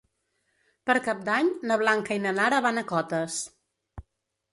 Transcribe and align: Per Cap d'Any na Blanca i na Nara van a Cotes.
Per 0.89 0.95
Cap 1.07 1.19
d'Any 1.27 1.51
na 1.71 1.77
Blanca 1.81 2.17
i 2.21 2.21
na 2.23 2.31
Nara 2.39 2.63
van 2.67 2.83
a 2.83 2.85
Cotes. 2.93 3.37